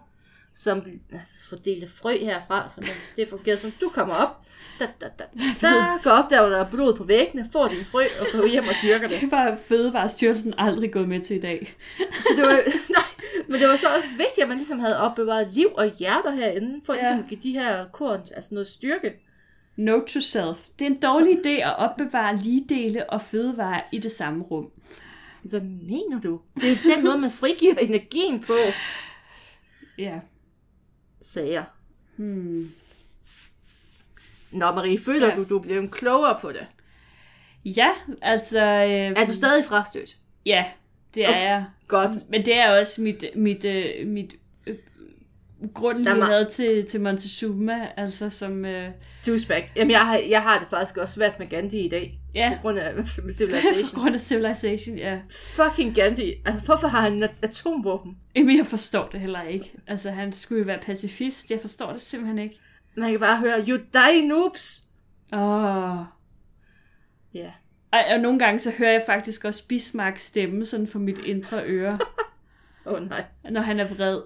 [0.55, 4.45] som altså, fordelte frø herfra, så det fungerede som, du kommer op,
[4.79, 5.25] da, da, da,
[5.63, 5.69] da,
[6.03, 8.65] går op der, hvor der er blod på væggene, får din frø og går hjem
[8.65, 9.21] og dyrker det.
[9.21, 11.77] Det var Fødevarestyrelsen aldrig gået med til i dag.
[12.21, 12.53] Så det var,
[12.99, 13.09] nej,
[13.49, 16.81] men det var så også vigtigt, at man ligesom havde opbevaret liv og hjerter herinde,
[16.87, 17.01] for ja.
[17.01, 19.26] ligesom at give de her korn altså noget styrke.
[19.77, 20.59] Note to self.
[20.79, 24.71] Det er en dårlig idé at opbevare ligedele og fødevarer i det samme rum.
[25.43, 26.41] Hvad mener du?
[26.55, 28.53] Det er jo den måde, man frigiver energien på,
[29.99, 30.21] Ja.
[31.21, 31.65] sagde jeg.
[32.17, 32.71] Hmm.
[34.53, 35.35] Nå, Marie, føler Ja.
[35.37, 36.67] du, du blev klogere på det?
[37.65, 37.89] Ja,
[38.23, 38.59] altså...
[38.65, 38.91] Øh,
[39.23, 40.17] Er du stadig frastødt?
[40.47, 40.65] Ja,
[41.15, 41.41] det er Okay.
[41.43, 41.65] jeg.
[41.89, 42.11] Godt.
[42.31, 44.35] Men det er også mit, mit, øh, mit
[45.69, 48.65] øh, grund, Der var- havde til, til Montezuma, altså som...
[48.65, 48.91] Øh,
[49.27, 49.73] Douchebag.
[49.77, 52.19] Jamen, jeg har, jeg har det faktisk også svært med Gandhi i dag.
[52.35, 54.01] ja, På grund af på civilization.
[54.03, 55.19] grund af Civilization, ja.
[55.31, 56.33] Fucking Gandhi.
[56.47, 58.17] Altså, hvorfor har han atomvåben?
[58.37, 59.73] Jamen, jeg forstår det heller ikke.
[59.87, 61.51] Altså, han skulle jo være pacifist.
[61.51, 62.59] Jeg forstår det simpelthen ikke.
[62.97, 64.83] Man kan bare høre, you die noobs.
[65.33, 65.97] Åh...
[67.35, 67.51] Ja.
[67.93, 71.63] Og, og nogle gange så hører jeg faktisk også Bismarcks stemme sådan for mit indre
[71.67, 71.99] øre,
[72.87, 73.25] Åh oh, nej.
[73.51, 74.21] når han er vred.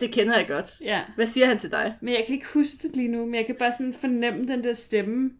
[0.00, 0.80] Det kender jeg godt.
[0.80, 1.02] Ja.
[1.14, 1.94] Hvad siger han til dig?
[2.00, 4.64] Men jeg kan ikke huske det lige nu, men jeg kan bare sådan fornemme den
[4.64, 5.30] der stemme.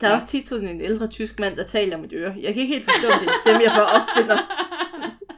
[0.00, 2.34] Der er også tit sådan en ældre tysk mand, der taler om mit øre.
[2.40, 4.38] Jeg kan ikke helt forstå, det er stemme, jeg bare opfinder.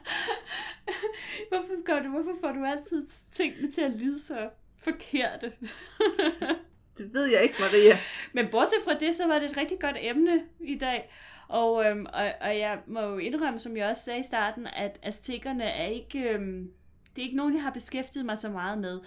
[1.49, 4.49] Hvorfor gør du, hvorfor får du altid tingene til at lyde så
[4.83, 5.51] forkerte?
[6.97, 7.97] Det ved jeg ikke, Maria.
[8.33, 11.11] Men bortset fra det, så var det et rigtig godt emne i dag.
[11.47, 14.99] Og, øhm, og, og jeg må jo indrømme, som jeg også sagde i starten, at
[15.03, 16.71] aztekerne er ikke, øhm,
[17.17, 18.99] det er ikke nogen, jeg har beskæftiget mig så meget med.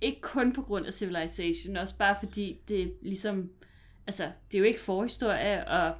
[0.00, 3.50] Ikke kun på grund af Civilization, også bare fordi det er ligesom,
[4.06, 5.94] altså, det er jo ikke forhistorie, og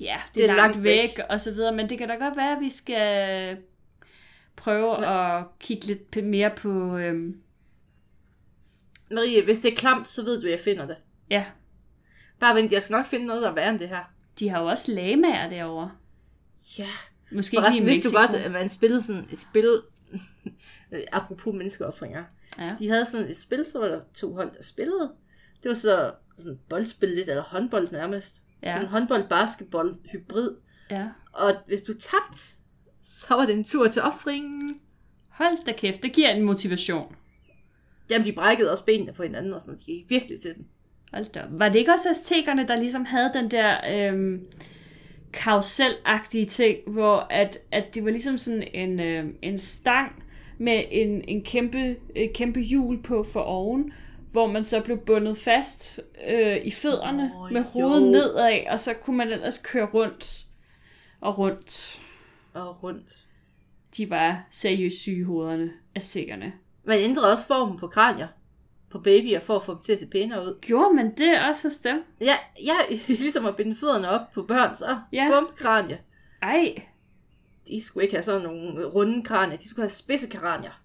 [0.00, 2.14] ja, det, det er, langt, langt væk, væk, og så videre, men det kan da
[2.14, 3.56] godt være, at vi skal
[4.56, 7.40] prøve at kigge lidt mere på, øhm,
[9.10, 10.96] Marie, hvis det er klamt, så ved du, at jeg finder det.
[11.30, 11.44] ja,
[12.40, 14.12] Bare vent, jeg skal nok finde noget, der er værre end det her.
[14.38, 15.90] de har jo også lamaer derovre.
[16.78, 16.86] Ja.
[17.32, 19.82] Måske ikke Forresten lige i vidste du godt, at man spillede sådan et spil,
[21.12, 22.24] apropos menneskeoffringer.
[22.58, 22.76] Ja.
[22.78, 25.12] De havde sådan et spil, så var der to hold, der spillede.
[25.62, 28.42] Det var så sådan boldspil lidt, eller håndbold nærmest.
[28.62, 28.72] Ja.
[28.72, 30.50] Sådan håndbold-basketball-hybrid.
[30.90, 31.08] Ja.
[31.32, 32.38] Og hvis du tabte,
[33.02, 34.80] så var det en tur til opfringen.
[35.28, 37.16] Hold da kæft, det giver en motivation.
[38.10, 40.66] Jamen, de brækkede også benene på hinanden, og sådan De gik virkelig til den.
[41.12, 41.44] Hold da.
[41.50, 44.46] Var det ikke også aztekerne, der ligesom havde den der øhm,
[45.32, 50.24] karuselagtige ting, hvor at, at det var ligesom sådan en, øhm, en stang
[50.58, 53.92] med en, en kæmpe, et kæmpe hjul på for oven,
[54.32, 58.10] hvor man så blev bundet fast øh, i fødderne Nå, med hovedet jo.
[58.10, 60.44] nedad, og så kunne man ellers køre rundt
[61.20, 62.00] og rundt.
[62.54, 63.26] Og rundt.
[63.96, 66.52] De var seriøst syge hovederne af sikkerne.
[66.84, 68.28] Man ændrede også formen på kranier
[68.92, 70.58] på babyer, for at få dem til at se pænere ud.
[70.60, 72.02] Gjorde man det også hos dem?
[72.20, 72.76] Ja, ja
[73.08, 75.28] ligesom at binde fødderne op på børn, så Ja.
[75.30, 75.98] bum, kranie.
[76.42, 76.74] Ej,
[77.68, 80.82] De skulle ikke have sådan nogle runde kranier, de skulle have spidse kranier.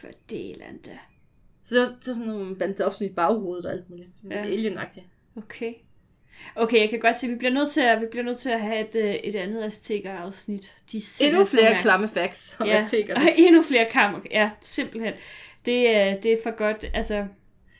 [0.00, 0.98] for delende.
[1.64, 4.10] Så det var, det var sådan nogle bandet op i baghovedet og alt muligt.
[4.16, 4.44] Sådan Ja.
[4.44, 5.06] lidt alienagtigt.
[5.36, 5.72] Okay.
[6.56, 8.50] Okay, jeg kan godt se, at vi bliver nødt til at, vi bliver nødt til
[8.50, 10.76] at have et, øh, et andet azteker-afsnit.
[10.92, 12.72] De Endnu flere klamme facts om ja.
[12.76, 12.82] ja.
[12.82, 13.20] aztekerne.
[13.20, 14.20] Og endnu flere kammer.
[14.30, 15.14] Ja, simpelthen.
[15.68, 17.26] Det, er- det er for godt, altså,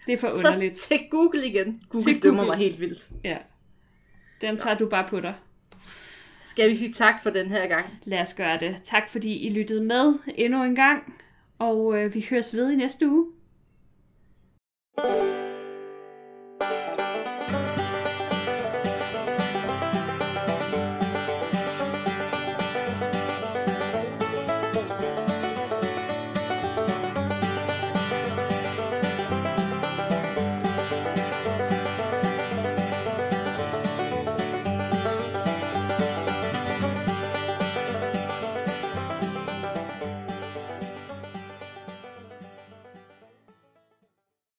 [0.07, 0.75] det er for Så underligt.
[0.79, 1.81] til Google igen.
[1.91, 2.57] Google Til dømmer Google.
[2.57, 3.09] mig helt vildt.
[3.25, 3.37] Ja.
[4.41, 5.35] Den tager du bare på dig.
[6.41, 7.87] Skal vi sige tak for den her gang?
[8.05, 8.77] Lad os gøre det.
[8.85, 11.15] Tak fordi I lyttede med endnu en gang.
[11.59, 13.27] Og øh, vi høres ved i næste uge.